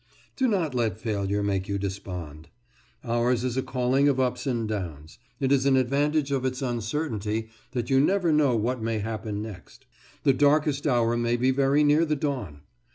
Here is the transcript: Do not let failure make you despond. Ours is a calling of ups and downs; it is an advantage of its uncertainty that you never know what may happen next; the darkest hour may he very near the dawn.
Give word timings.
Do 0.35 0.47
not 0.47 0.73
let 0.73 0.99
failure 0.99 1.43
make 1.43 1.67
you 1.67 1.77
despond. 1.77 2.49
Ours 3.03 3.43
is 3.43 3.55
a 3.55 3.61
calling 3.61 4.09
of 4.09 4.19
ups 4.19 4.47
and 4.47 4.67
downs; 4.67 5.19
it 5.39 5.51
is 5.51 5.67
an 5.67 5.77
advantage 5.77 6.31
of 6.31 6.43
its 6.43 6.63
uncertainty 6.63 7.49
that 7.73 7.91
you 7.91 7.99
never 7.99 8.33
know 8.33 8.55
what 8.55 8.81
may 8.81 8.97
happen 8.97 9.43
next; 9.43 9.85
the 10.23 10.33
darkest 10.33 10.87
hour 10.87 11.15
may 11.17 11.37
he 11.37 11.51
very 11.51 11.83
near 11.83 12.03
the 12.03 12.15
dawn. 12.15 12.61